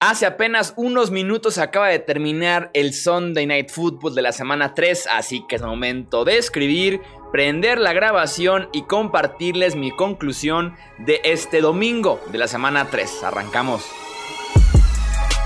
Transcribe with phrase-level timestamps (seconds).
[0.00, 5.08] Hace apenas unos minutos acaba de terminar el Sunday Night Football de la semana 3,
[5.10, 7.00] así que es momento de escribir,
[7.32, 13.24] prender la grabación y compartirles mi conclusión de este domingo de la semana 3.
[13.24, 13.84] Arrancamos.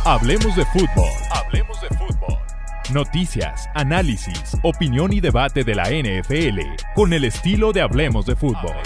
[0.05, 1.09] Hablemos de fútbol.
[1.31, 2.39] Hablemos de fútbol.
[2.93, 6.61] Noticias, análisis, opinión y debate de la NFL
[6.95, 8.77] con el estilo de Hablemos de fútbol.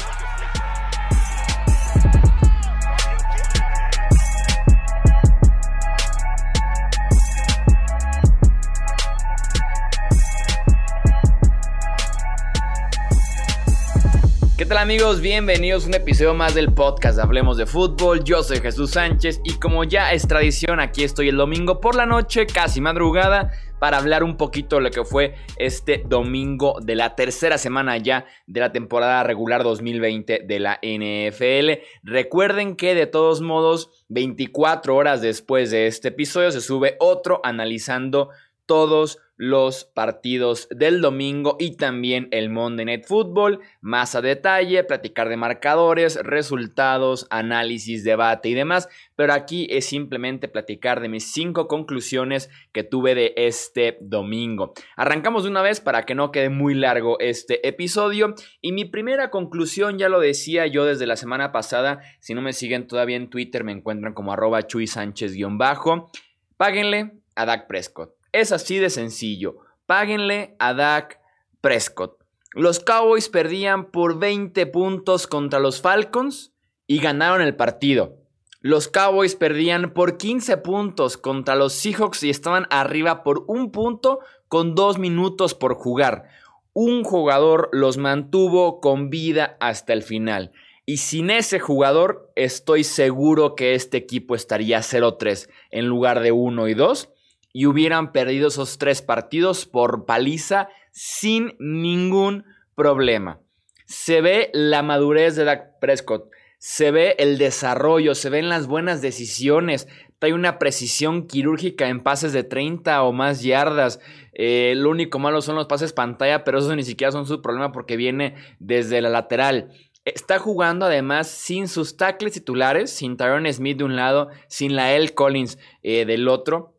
[14.56, 15.20] ¿Qué tal amigos?
[15.20, 18.24] Bienvenidos a un episodio más del podcast Hablemos de Fútbol.
[18.24, 22.06] Yo soy Jesús Sánchez y como ya es tradición, aquí estoy el domingo por la
[22.06, 27.14] noche, casi madrugada, para hablar un poquito de lo que fue este domingo de la
[27.16, 31.83] tercera semana ya de la temporada regular 2020 de la NFL.
[32.02, 38.30] Recuerden que de todos modos, 24 horas después de este episodio se sube otro analizando
[38.64, 45.28] todos los partidos del domingo y también el Monday Night Football, más a detalle, platicar
[45.28, 51.69] de marcadores, resultados, análisis, debate y demás, pero aquí es simplemente platicar de mis cinco
[51.69, 54.72] conclusiones que tuve de este domingo.
[54.96, 59.30] Arrancamos de una vez para que no quede muy largo este episodio y mi primera
[59.30, 63.28] conclusión ya lo decía yo desde la semana pasada, si no me siguen todavía en
[63.28, 66.11] Twitter me encuentran como arroba Chuy Sánchez-bajo,
[66.56, 68.16] páguenle a Dak Prescott.
[68.37, 69.61] Es así de sencillo.
[69.87, 71.20] Páguenle a Dak
[71.62, 72.19] Prescott.
[72.53, 76.53] Los Cowboys perdían por 20 puntos contra los Falcons
[76.87, 78.19] y ganaron el partido.
[78.61, 84.19] Los Cowboys perdían por 15 puntos contra los Seahawks y estaban arriba por un punto
[84.48, 86.29] con dos minutos por jugar.
[86.75, 90.53] Un jugador los mantuvo con vida hasta el final.
[90.84, 96.69] Y sin ese jugador estoy seguro que este equipo estaría 0-3 en lugar de 1
[96.69, 97.16] y 2
[97.56, 103.40] y hubieran perdido esos tres partidos por paliza sin ningún problema.
[103.86, 106.28] Se ve la madurez de Dak Prescott,
[106.58, 109.89] se ve el desarrollo, se ven las buenas decisiones,
[110.20, 114.00] hay una precisión quirúrgica en pases de 30 o más yardas.
[114.34, 117.72] Eh, lo único malo son los pases pantalla, pero eso ni siquiera son su problema
[117.72, 119.70] porque viene desde la lateral.
[120.05, 124.92] Está jugando además sin sus tackles titulares, sin Tyron Smith de un lado, sin la
[124.92, 125.14] L.
[125.14, 126.76] Collins eh, del otro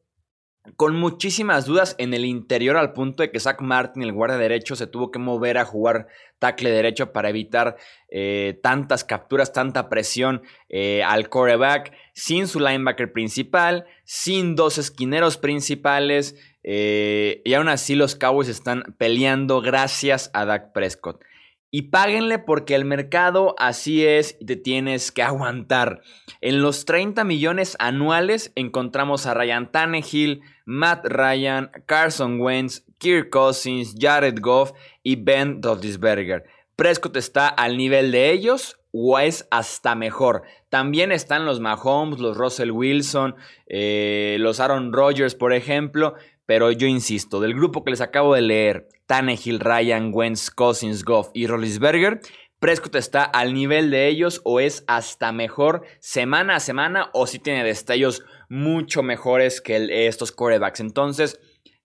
[0.75, 4.75] con muchísimas dudas en el interior al punto de que Zach Martin, el guardia derecho,
[4.75, 6.07] se tuvo que mover a jugar
[6.39, 7.77] tackle derecho para evitar
[8.09, 15.37] eh, tantas capturas, tanta presión eh, al quarterback, sin su linebacker principal, sin dos esquineros
[15.37, 21.23] principales, eh, y aún así los Cowboys están peleando gracias a Dak Prescott.
[21.69, 26.01] Y páguenle porque el mercado así es y te tienes que aguantar.
[26.39, 33.95] En los 30 millones anuales encontramos a Ryan Tannehill, Matt Ryan, Carson Wentz, Kirk Cousins,
[33.99, 34.71] Jared Goff
[35.03, 36.45] y Ben Roethlisberger.
[36.77, 40.43] Prescott está al nivel de ellos o es hasta mejor.
[40.69, 43.35] También están los Mahomes, los Russell Wilson,
[43.67, 46.15] eh, los Aaron Rodgers, por ejemplo.
[46.47, 51.29] Pero yo insisto, del grupo que les acabo de leer, Tannehill, Ryan, Wentz, Cousins, Goff
[51.33, 52.21] y Rollinsberger,
[52.59, 57.37] Prescott está al nivel de ellos o es hasta mejor semana a semana o si
[57.37, 60.79] tiene destellos mucho mejores que estos quarterbacks.
[60.79, 61.39] Entonces,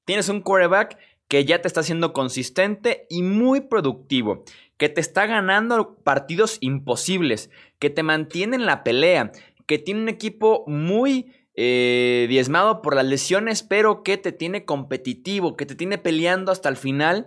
[0.06, 0.96] tienes un quarterback
[1.28, 4.44] que ya te está siendo consistente y muy productivo,
[4.76, 9.32] que te está ganando partidos imposibles, que te mantiene en la pelea,
[9.66, 15.56] que tiene un equipo muy eh, diezmado por las lesiones, pero que te tiene competitivo,
[15.56, 17.26] que te tiene peleando hasta el final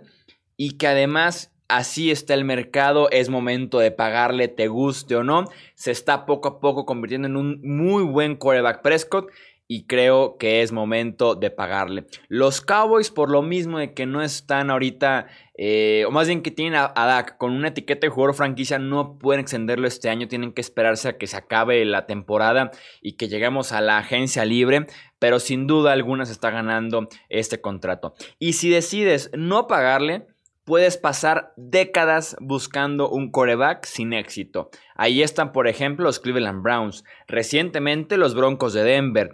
[0.56, 5.44] y que además así está el mercado, es momento de pagarle, te guste o no.
[5.74, 9.30] Se está poco a poco convirtiendo en un muy buen quarterback Prescott
[9.68, 12.06] y creo que es momento de pagarle.
[12.28, 16.50] Los Cowboys, por lo mismo de que no están ahorita, eh, o más bien que
[16.50, 20.52] tienen a, Dak con una etiqueta de jugador franquicia, no pueden extenderlo este año, tienen
[20.52, 24.86] que esperarse a que se acabe la temporada y que lleguemos a la agencia libre,
[25.18, 28.14] pero sin duda alguna se está ganando este contrato.
[28.38, 30.26] Y si decides no pagarle,
[30.66, 34.70] puedes pasar décadas buscando un coreback sin éxito.
[34.96, 39.30] Ahí están, por ejemplo, los Cleveland Browns, recientemente los Broncos de Denver,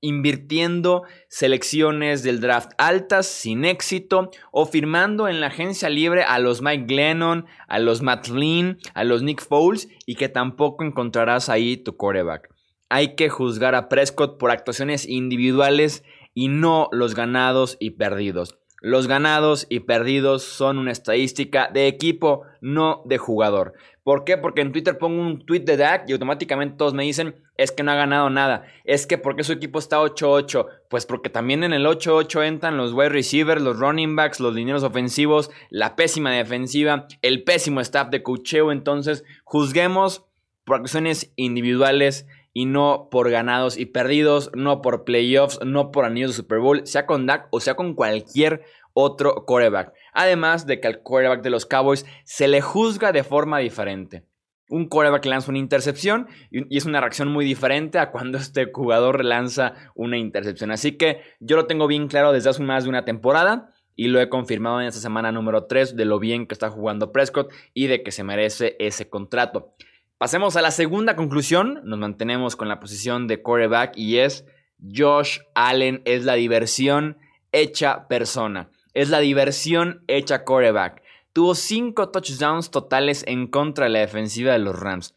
[0.00, 6.62] invirtiendo selecciones del draft altas sin éxito o firmando en la agencia libre a los
[6.62, 11.76] Mike Glennon, a los Matt Flynn, a los Nick Foles y que tampoco encontrarás ahí
[11.76, 12.48] tu quarterback.
[12.88, 16.04] Hay que juzgar a Prescott por actuaciones individuales
[16.34, 18.58] y no los ganados y perdidos.
[18.80, 23.74] Los ganados y perdidos son una estadística de equipo, no de jugador.
[24.08, 24.38] ¿Por qué?
[24.38, 27.82] Porque en Twitter pongo un tweet de Dak y automáticamente todos me dicen, es que
[27.82, 28.64] no ha ganado nada.
[28.84, 30.66] Es que porque su equipo está 8-8.
[30.88, 34.82] Pues porque también en el 8-8 entran los wide receivers, los running backs, los dineros
[34.82, 38.72] ofensivos, la pésima defensiva, el pésimo staff de cocheo.
[38.72, 40.24] Entonces, juzguemos
[40.64, 46.30] por acciones individuales y no por ganados y perdidos, no por playoffs, no por anillos
[46.30, 48.62] de Super Bowl, sea con Dak o sea con cualquier
[49.00, 49.92] otro quarterback.
[50.12, 54.24] Además de que al quarterback de los Cowboys se le juzga de forma diferente.
[54.68, 59.24] Un quarterback lanza una intercepción y es una reacción muy diferente a cuando este jugador
[59.24, 60.72] lanza una intercepción.
[60.72, 64.20] Así que yo lo tengo bien claro desde hace más de una temporada y lo
[64.20, 67.86] he confirmado en esta semana número 3 de lo bien que está jugando Prescott y
[67.86, 69.74] de que se merece ese contrato.
[70.18, 71.82] Pasemos a la segunda conclusión.
[71.84, 74.44] Nos mantenemos con la posición de quarterback y es
[74.92, 77.18] Josh Allen es la diversión
[77.52, 78.70] hecha persona.
[78.94, 81.02] Es la diversión hecha quarterback.
[81.32, 85.14] Tuvo 5 touchdowns totales en contra de la defensiva de los Rams.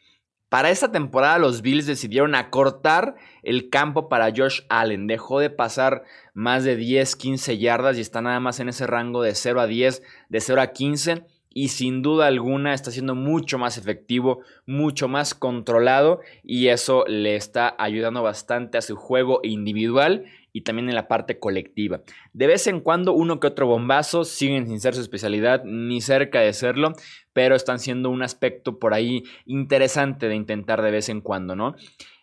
[0.50, 5.08] Para esta temporada los Bills decidieron acortar el campo para Josh Allen.
[5.08, 6.04] Dejó de pasar
[6.34, 9.68] más de 10, 15 yardas y está nada más en ese rango de 0 a
[9.68, 15.08] 10, de 0 a 15 y sin duda alguna está siendo mucho más efectivo, mucho
[15.08, 20.96] más controlado y eso le está ayudando bastante a su juego individual y también en
[20.96, 22.02] la parte colectiva.
[22.34, 26.40] De vez en cuando uno que otro bombazo siguen sin ser su especialidad ni cerca
[26.40, 26.94] de serlo,
[27.34, 31.76] pero están siendo un aspecto por ahí interesante de intentar de vez en cuando, ¿no?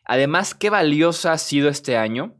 [0.05, 2.37] Además, qué valiosa ha sido este año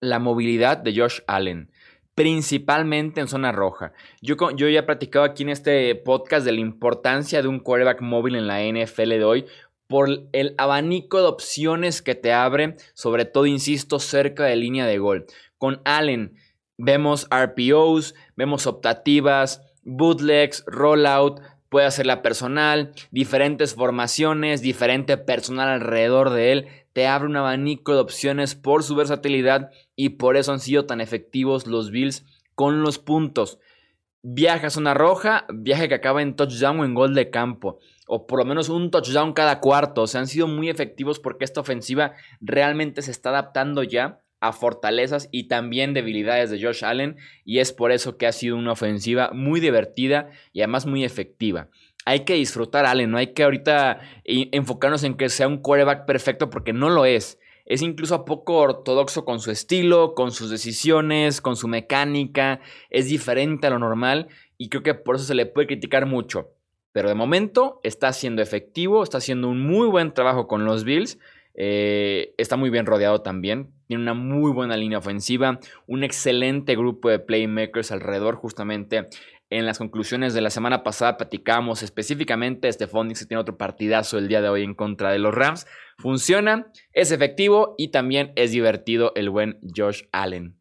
[0.00, 1.70] la movilidad de Josh Allen
[2.18, 3.92] principalmente en zona roja.
[4.20, 8.00] Yo, yo ya he platicado aquí en este podcast de la importancia de un quarterback
[8.00, 9.46] móvil en la NFL de hoy
[9.88, 14.98] por el abanico de opciones que te abre, sobre todo, insisto, cerca de línea de
[14.98, 15.26] gol.
[15.56, 16.36] Con Allen
[16.76, 26.52] vemos RPOs, vemos optativas, bootlegs, rollout, puede hacerla personal, diferentes formaciones, diferente personal alrededor de
[26.52, 26.68] él
[26.98, 31.00] te abre un abanico de opciones por su versatilidad y por eso han sido tan
[31.00, 32.24] efectivos los Bills
[32.56, 33.60] con los puntos.
[34.22, 38.26] Viaja a zona roja, viaje que acaba en touchdown o en gol de campo, o
[38.26, 40.02] por lo menos un touchdown cada cuarto.
[40.02, 44.52] O sea, han sido muy efectivos porque esta ofensiva realmente se está adaptando ya a
[44.52, 48.72] fortalezas y también debilidades de Josh Allen y es por eso que ha sido una
[48.72, 51.68] ofensiva muy divertida y además muy efectiva
[52.08, 56.48] hay que disfrutar Allen, no hay que ahorita enfocarnos en que sea un quarterback perfecto
[56.48, 57.38] porque no lo es.
[57.66, 63.66] Es incluso poco ortodoxo con su estilo, con sus decisiones, con su mecánica, es diferente
[63.66, 66.48] a lo normal y creo que por eso se le puede criticar mucho.
[66.98, 71.20] Pero de momento está siendo efectivo, está haciendo un muy buen trabajo con los Bills,
[71.54, 77.08] eh, está muy bien rodeado también, tiene una muy buena línea ofensiva, un excelente grupo
[77.08, 79.06] de playmakers alrededor justamente
[79.48, 84.26] en las conclusiones de la semana pasada platicamos específicamente Stephonix que tiene otro partidazo el
[84.26, 85.68] día de hoy en contra de los Rams.
[85.98, 90.56] Funciona, es efectivo y también es divertido el buen Josh Allen.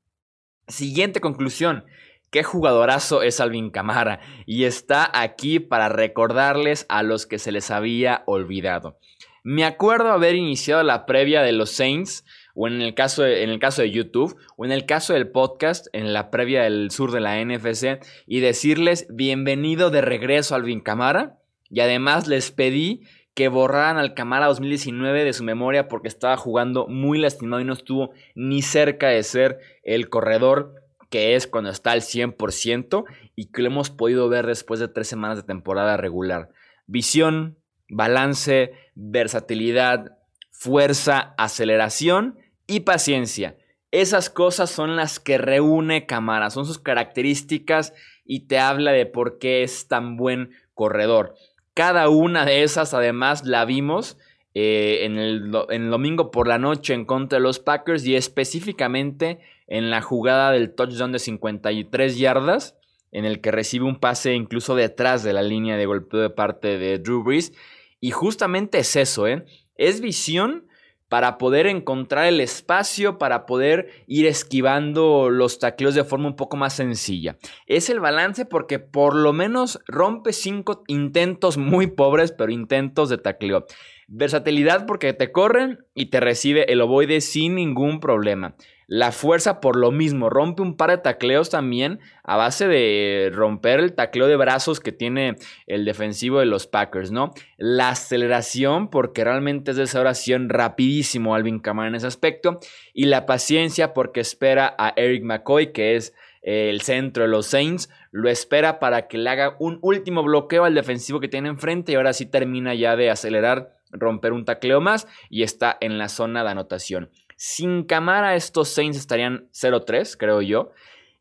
[0.68, 1.86] Siguiente conclusión.
[2.29, 7.71] Qué jugadorazo es Alvin Camara y está aquí para recordarles a los que se les
[7.71, 9.00] había olvidado.
[9.44, 13.50] Me acuerdo haber iniciado la previa de los Saints o en el caso de, en
[13.50, 17.12] el caso de YouTube, o en el caso del podcast, en la previa del sur
[17.12, 21.38] de la NFC, y decirles bienvenido de regreso al Alvin Camara.
[21.69, 23.03] Y además les pedí
[23.35, 27.73] que borraran al Camara 2019 de su memoria porque estaba jugando muy lastimado y no
[27.73, 33.61] estuvo ni cerca de ser el corredor que es cuando está al 100% y que
[33.61, 36.49] lo hemos podido ver después de tres semanas de temporada regular.
[36.85, 37.57] Visión,
[37.90, 40.18] balance, versatilidad,
[40.52, 43.57] fuerza, aceleración y paciencia.
[43.92, 47.94] Esas cosas son las que reúne Camara, son sus características
[48.26, 51.35] y te habla de por qué es tan buen corredor.
[51.73, 54.18] Cada una de esas además la vimos
[54.59, 59.37] eh, en, el, domingo por la noche en contra de los Packers y específicamente
[59.68, 62.76] en la jugada del touchdown de 53 yardas,
[63.11, 66.80] en el que recibe un pase incluso detrás de la línea de golpeo de parte
[66.80, 67.54] de Drew Brees.
[67.99, 69.45] Y justamente es eso, ¿eh?
[69.76, 70.66] Es visión
[71.07, 76.57] para poder encontrar el espacio, para poder ir esquivando los tacleos de forma un poco
[76.57, 77.37] más sencilla.
[77.68, 83.19] Es el balance porque por lo menos rompe cinco intentos muy pobres, pero intentos de
[83.19, 83.68] tacleo.
[84.07, 88.56] Versatilidad porque te corren y te recibe el ovoide sin ningún problema.
[88.90, 93.81] La fuerza por lo mismo, rompe un par de tacleos también a base de romper
[93.81, 95.35] el tacleo de brazos que tiene
[95.66, 97.33] el defensivo de los Packers, ¿no?
[97.57, 102.61] La aceleración, porque realmente es de esa oración rapidísimo Alvin Kamara en ese aspecto.
[102.94, 107.90] Y la paciencia, porque espera a Eric McCoy, que es el centro de los Saints,
[108.11, 111.95] lo espera para que le haga un último bloqueo al defensivo que tiene enfrente y
[111.95, 116.44] ahora sí termina ya de acelerar, romper un tacleo más y está en la zona
[116.44, 117.09] de anotación.
[117.35, 120.71] Sin Camara estos Saints estarían 0-3, creo yo,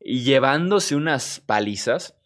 [0.01, 2.17] y llevándose unas palizas,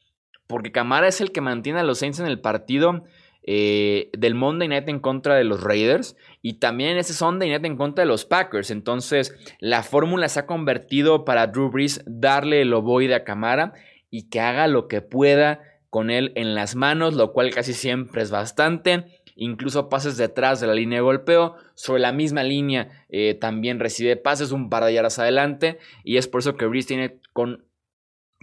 [0.46, 3.04] porque Camara es el que mantiene a los Saints en el partido
[3.42, 7.76] eh, del Monday Night en contra de los Raiders y también ese Sunday Night en
[7.76, 8.70] contra de los Packers.
[8.70, 13.72] Entonces, la fórmula se ha convertido para Drew Brees darle el ovoide a Camara
[14.10, 18.22] y que haga lo que pueda con él en las manos, lo cual casi siempre
[18.22, 19.19] es bastante.
[19.42, 24.16] Incluso pases detrás de la línea de golpeo, sobre la misma línea eh, también recibe
[24.16, 25.78] pases un par de yardas adelante.
[26.04, 27.64] Y es por eso que Brees tiene, con,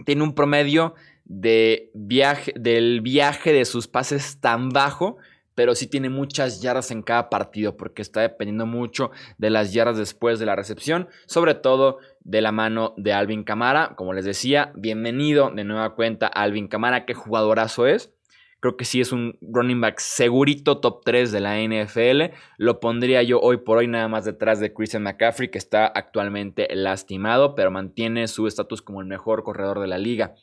[0.04, 5.18] tiene un promedio de viaje, del viaje de sus pases tan bajo,
[5.54, 9.98] pero sí tiene muchas yardas en cada partido porque está dependiendo mucho de las yardas
[9.98, 13.94] después de la recepción, sobre todo de la mano de Alvin Camara.
[13.94, 18.12] Como les decía, bienvenido de nueva cuenta Alvin Camara, qué jugadorazo es.
[18.60, 22.34] Creo que sí es un running back segurito top 3 de la NFL.
[22.56, 26.66] Lo pondría yo hoy por hoy nada más detrás de Christian McCaffrey, que está actualmente
[26.74, 30.34] lastimado, pero mantiene su estatus como el mejor corredor de la liga.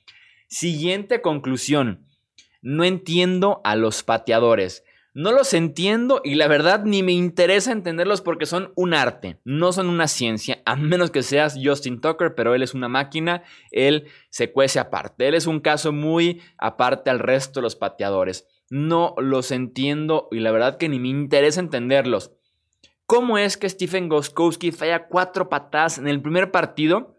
[0.48, 2.08] Siguiente conclusión.
[2.62, 4.85] No entiendo a los pateadores.
[5.16, 9.72] No los entiendo y la verdad ni me interesa entenderlos porque son un arte, no
[9.72, 13.42] son una ciencia, a menos que seas Justin Tucker, pero él es una máquina,
[13.72, 18.46] él se cuece aparte, él es un caso muy aparte al resto de los pateadores.
[18.70, 22.34] No los entiendo y la verdad que ni me interesa entenderlos.
[23.06, 27.16] ¿Cómo es que Stephen Goskowski falla cuatro patadas en el primer partido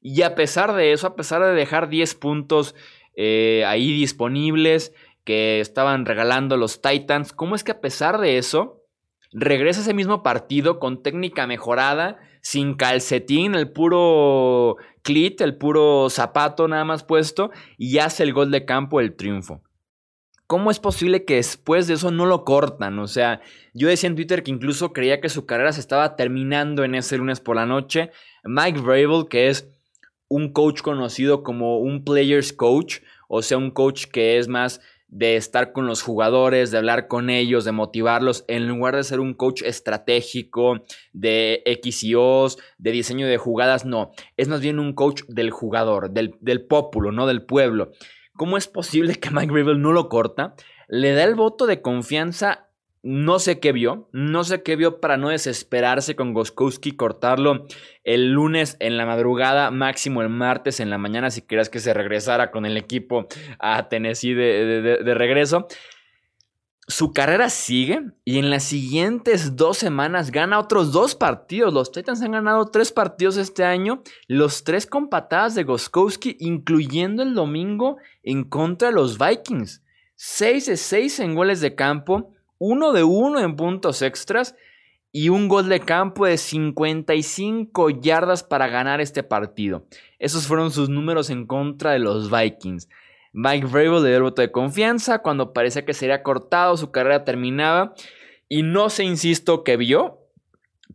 [0.00, 2.76] y a pesar de eso, a pesar de dejar 10 puntos
[3.16, 4.92] eh, ahí disponibles
[5.24, 8.84] que estaban regalando los Titans, ¿cómo es que a pesar de eso
[9.32, 16.66] regresa ese mismo partido con técnica mejorada, sin calcetín, el puro clit, el puro zapato
[16.68, 19.62] nada más puesto y hace el gol de campo, el triunfo?
[20.46, 22.98] ¿Cómo es posible que después de eso no lo cortan?
[22.98, 23.40] O sea,
[23.72, 27.18] yo decía en Twitter que incluso creía que su carrera se estaba terminando en ese
[27.18, 28.10] lunes por la noche.
[28.42, 29.68] Mike Vrabel, que es
[30.26, 32.98] un coach conocido como un players coach,
[33.28, 37.30] o sea, un coach que es más de estar con los jugadores, de hablar con
[37.30, 42.92] ellos, de motivarlos, en lugar de ser un coach estratégico de X y O's, de
[42.92, 47.26] diseño de jugadas, no, es más bien un coach del jugador, del, del pópulo, no
[47.26, 47.90] del pueblo.
[48.36, 50.54] ¿Cómo es posible que Mike Rivel no lo corta?
[50.88, 52.69] Le da el voto de confianza
[53.02, 57.66] no sé qué vio, no sé qué vio para no desesperarse con Goskowski, cortarlo
[58.04, 61.94] el lunes en la madrugada, máximo el martes en la mañana, si querías que se
[61.94, 63.26] regresara con el equipo
[63.58, 65.66] a Tennessee de, regreso.
[66.88, 71.72] Su carrera sigue y en las siguientes dos semanas gana otros dos partidos.
[71.72, 77.22] Los Titans han ganado tres partidos este año, los tres con patadas de Goskowski, incluyendo
[77.22, 79.84] el domingo en contra de los Vikings.
[80.16, 84.54] 6 de 6 en goles de campo uno de uno en puntos extras
[85.12, 89.86] y un gol de campo de 55 yardas para ganar este partido.
[90.18, 92.88] Esos fueron sus números en contra de los Vikings.
[93.32, 97.24] Mike Vrabel le dio el voto de confianza cuando parecía que sería cortado, su carrera
[97.24, 97.94] terminaba
[98.48, 100.18] y no se insisto que vio,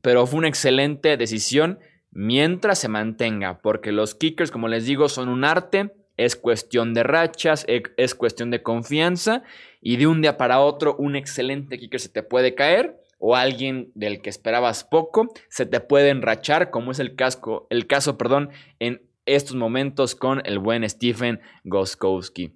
[0.01, 1.79] pero fue una excelente decisión
[2.11, 7.03] mientras se mantenga, porque los kickers, como les digo, son un arte es cuestión de
[7.03, 9.43] rachas, e, es cuestión de confianza
[9.81, 13.91] y de un día para otro un excelente kicker se te puede caer o alguien
[13.95, 18.49] del que esperabas poco se te puede enrachar, como es el, casco, el caso perdón,
[18.79, 22.53] en estos momentos con el buen Stephen Goskowski.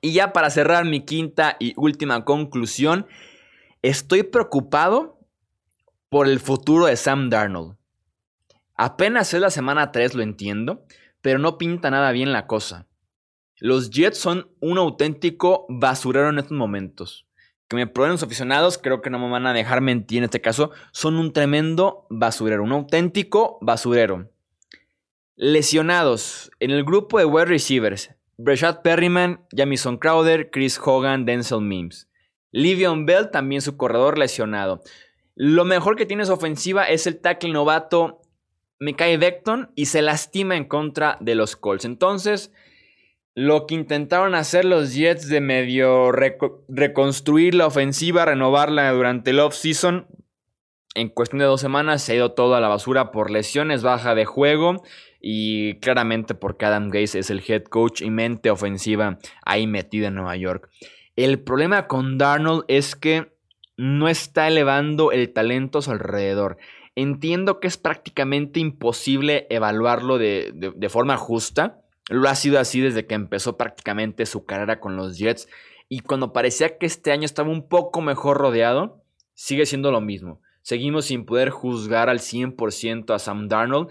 [0.00, 3.06] Y ya para cerrar mi quinta y última conclusión,
[3.82, 5.18] estoy preocupado
[6.08, 7.76] por el futuro de Sam Darnold.
[8.74, 10.84] Apenas es la semana 3, lo entiendo,
[11.20, 12.86] pero no pinta nada bien la cosa.
[13.60, 17.26] Los Jets son un auténtico basurero en estos momentos.
[17.68, 20.40] Que me prueben los aficionados, creo que no me van a dejar mentir en este
[20.40, 24.30] caso, son un tremendo basurero, un auténtico basurero.
[25.36, 32.08] Lesionados en el grupo de wide receivers, Breshad Perryman, Jamison Crowder, Chris Hogan, Denzel Mims.
[32.52, 34.82] Livion Bell, también su corredor lesionado.
[35.34, 38.22] Lo mejor que tiene su ofensiva es el tackle novato
[38.78, 41.84] me cae Beckton y se lastima en contra de los Colts.
[41.84, 42.52] Entonces,
[43.34, 50.06] lo que intentaron hacer los Jets de medio reconstruir la ofensiva, renovarla durante el off-season,
[50.94, 54.14] en cuestión de dos semanas se ha ido todo a la basura por lesiones, baja
[54.14, 54.82] de juego
[55.20, 60.16] y claramente porque Adam Gaze es el head coach y mente ofensiva ahí metida en
[60.16, 60.70] Nueva York.
[61.14, 63.32] El problema con Darnold es que
[63.76, 66.58] no está elevando el talento a su alrededor.
[67.00, 71.80] Entiendo que es prácticamente imposible evaluarlo de, forma justa.
[72.08, 75.48] Lo ha sido así desde que empezó prácticamente su carrera con los Jets.
[75.88, 80.40] Y cuando parecía que este año estaba un poco mejor rodeado, sigue siendo lo mismo.
[80.62, 83.90] Seguimos sin poder juzgar al 100% a Sam Darnold.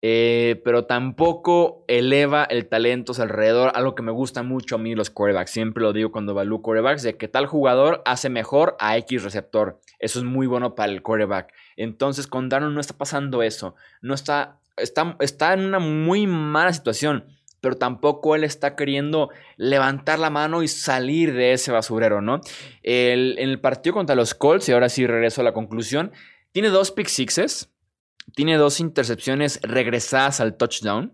[0.00, 5.10] Eh, pero tampoco eleva el talento alrededor, algo que me gusta mucho a mí los
[5.10, 5.50] quarterbacks.
[5.50, 9.80] Siempre lo digo cuando evalúo quarterbacks, de que tal jugador hace mejor a X receptor.
[9.98, 11.52] Eso es muy bueno para el quarterback.
[11.76, 13.74] Entonces con Darnold no está pasando eso.
[14.00, 17.24] No está, está, está en una muy mala situación
[17.60, 22.40] pero tampoco él está queriendo levantar la mano y salir de ese basurero, ¿no?
[22.82, 26.12] en el partido contra los Colts, y ahora sí regreso a la conclusión,
[26.52, 27.70] tiene dos pick sixes,
[28.34, 31.12] tiene dos intercepciones regresadas al touchdown.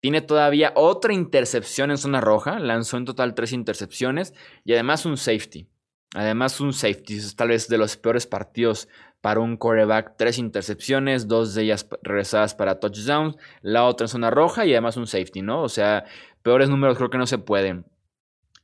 [0.00, 2.58] Tiene todavía otra intercepción en zona roja.
[2.58, 4.34] Lanzó en total tres intercepciones.
[4.64, 5.68] Y además un safety.
[6.14, 7.18] Además un safety.
[7.36, 8.88] Tal vez de los peores partidos
[9.20, 10.16] para un quarterback.
[10.16, 13.36] Tres intercepciones, dos de ellas regresadas para touchdowns.
[13.62, 15.62] La otra en zona roja y además un safety, ¿no?
[15.62, 16.04] O sea,
[16.42, 17.86] peores números creo que no se pueden.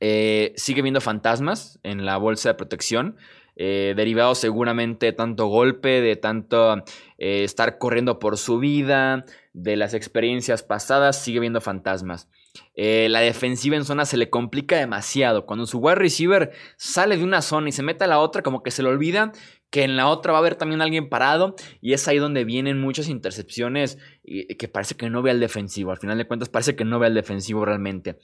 [0.01, 3.17] Eh, sigue viendo fantasmas en la bolsa de protección.
[3.61, 6.77] Eh, derivado seguramente de tanto golpe, de tanto
[7.17, 12.29] eh, estar corriendo por su vida, de las experiencias pasadas, sigue viendo fantasmas.
[12.75, 15.45] Eh, la defensiva en zona se le complica demasiado.
[15.45, 18.63] Cuando su wide receiver sale de una zona y se mete a la otra, como
[18.63, 19.33] que se le olvida
[19.69, 22.79] que en la otra va a haber también alguien parado y es ahí donde vienen
[22.79, 25.91] muchas intercepciones que parece que no ve al defensivo.
[25.91, 28.17] Al final de cuentas parece que no ve al defensivo realmente.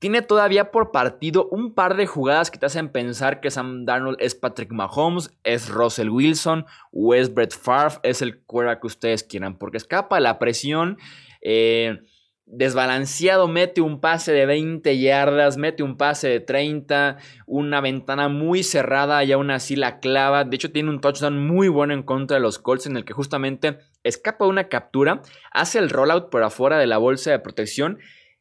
[0.00, 4.16] Tiene todavía por partido un par de jugadas que te hacen pensar que Sam Darnold
[4.18, 9.22] es Patrick Mahomes, es Russell Wilson o es Brett Favre, es el cuera que ustedes
[9.22, 10.96] quieran, porque escapa la presión.
[11.42, 11.98] Eh,
[12.46, 18.62] desbalanceado, mete un pase de 20 yardas, mete un pase de 30, una ventana muy
[18.62, 20.44] cerrada y aún así la clava.
[20.44, 23.12] De hecho, tiene un touchdown muy bueno en contra de los Colts en el que
[23.12, 25.20] justamente escapa una captura,
[25.52, 27.98] hace el rollout por afuera de la bolsa de protección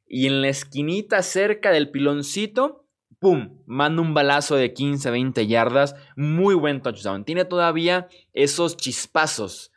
[0.09, 2.87] y en la esquinita cerca del piloncito,
[3.19, 3.61] ¡pum!
[3.67, 5.95] Manda un balazo de 15, 20 yardas.
[6.17, 7.23] Muy buen touchdown.
[7.23, 9.71] Tiene todavía esos chispazos,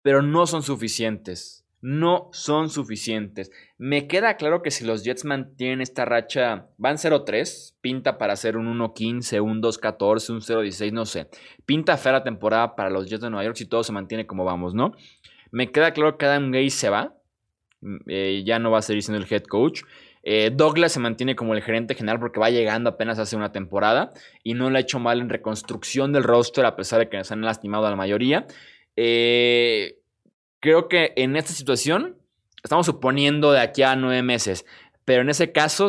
[0.00, 1.66] pero no son suficientes.
[1.80, 3.50] No son suficientes.
[3.76, 8.56] Me queda claro que si los Jets mantienen esta racha, van 0-3, pinta para hacer
[8.56, 11.28] un 1-15, un 2-14, un 0-16, no sé.
[11.66, 14.44] Pinta fea la temporada para los Jets de Nueva York si todo se mantiene como
[14.44, 14.92] vamos, ¿no?
[15.50, 17.16] Me queda claro que Adam Gay se va.
[17.82, 19.82] Mm, eh, ya no va a seguir siendo el head coach.
[20.22, 24.12] Eh, Douglas se mantiene como el gerente general porque va llegando apenas hace una temporada
[24.44, 27.34] y no le ha hecho mal en reconstrucción del roster a pesar de que se
[27.34, 28.46] han lastimado a la mayoría.
[28.96, 29.98] Eh,
[30.60, 32.16] creo que en esta situación
[32.62, 34.64] estamos suponiendo de aquí a nueve meses,
[35.04, 35.88] pero en ese caso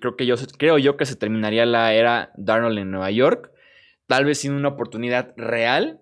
[0.00, 3.50] creo, que yo, creo yo que se terminaría la era Darnold en Nueva York,
[4.06, 6.00] tal vez sin una oportunidad real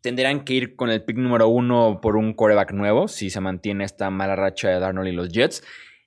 [0.00, 3.84] tendrán que ir con el pick número uno por un coreback nuevo, si se mantiene
[3.84, 5.62] esta mala racha de Darnold y los Jets.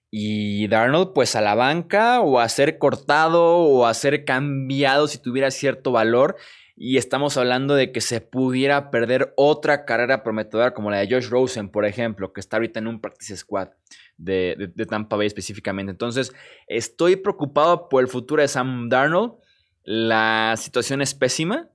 [0.10, 5.18] Y Darnold, pues a la banca, o a ser cortado, o a ser cambiado si
[5.18, 6.36] tuviera cierto valor.
[6.76, 11.30] Y estamos hablando de que se pudiera perder otra carrera prometedora como la de Josh
[11.30, 13.70] Rosen, por ejemplo, que está ahorita en un practice squad
[14.18, 15.92] de, de Tampa Bay específicamente.
[15.92, 16.34] Entonces,
[16.68, 19.34] estoy preocupado por el futuro de Sam Darnold.
[19.84, 21.70] La situación es pésima.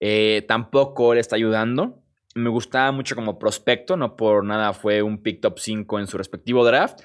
[0.00, 2.02] Eh, tampoco le está ayudando.
[2.34, 6.18] Me gustaba mucho como prospecto, no por nada fue un pick top 5 en su
[6.18, 7.00] respectivo draft,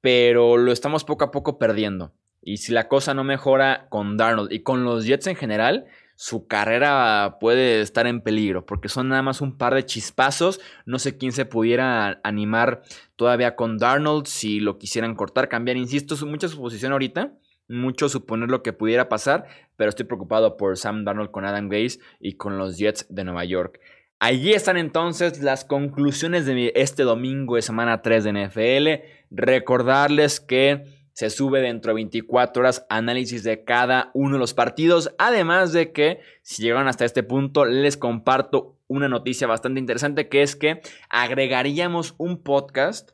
[0.00, 2.12] pero lo estamos poco a poco perdiendo.
[2.42, 6.46] Y si la cosa no mejora con Darnold y con los Jets en general, su
[6.46, 10.60] carrera puede estar en peligro, porque son nada más un par de chispazos.
[10.84, 12.82] No sé quién se pudiera animar
[13.16, 15.78] todavía con Darnold si lo quisieran cortar, cambiar.
[15.78, 17.32] Insisto, mucha suposición ahorita
[17.68, 19.46] mucho suponer lo que pudiera pasar,
[19.76, 23.44] pero estoy preocupado por Sam Darnold con Adam Gaze y con los Jets de Nueva
[23.44, 23.80] York.
[24.20, 29.04] Allí están entonces las conclusiones de este domingo de semana 3 de NFL.
[29.30, 35.14] Recordarles que se sube dentro de 24 horas análisis de cada uno de los partidos.
[35.18, 40.42] Además de que, si llegan hasta este punto, les comparto una noticia bastante interesante que
[40.42, 43.10] es que agregaríamos un podcast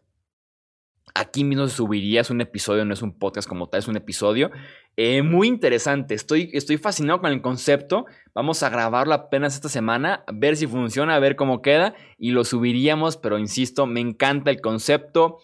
[1.14, 3.96] Aquí mismo se subiría, es un episodio, no es un podcast como tal, es un
[3.96, 4.50] episodio.
[4.96, 8.06] Eh, muy interesante, estoy, estoy fascinado con el concepto.
[8.34, 12.44] Vamos a grabarlo apenas esta semana, ver si funciona, a ver cómo queda y lo
[12.44, 15.38] subiríamos, pero insisto, me encanta el concepto.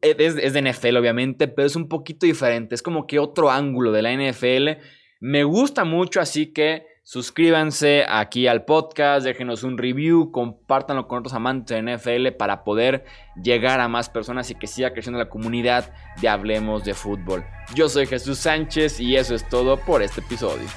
[0.00, 3.92] es, es de NFL obviamente, pero es un poquito diferente, es como que otro ángulo
[3.92, 4.82] de la NFL.
[5.20, 11.32] Me gusta mucho, así que Suscríbanse aquí al podcast, déjenos un review, compártanlo con otros
[11.32, 13.06] amantes de NFL para poder
[13.42, 15.90] llegar a más personas y que siga creciendo la comunidad
[16.20, 17.46] de Hablemos de Fútbol.
[17.74, 20.68] Yo soy Jesús Sánchez y eso es todo por este episodio.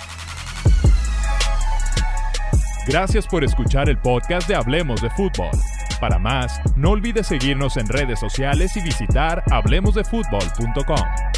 [2.87, 5.51] Gracias por escuchar el podcast de Hablemos de Fútbol.
[5.99, 11.30] Para más, no olvides seguirnos en redes sociales y visitar hablemosdefutbol.com.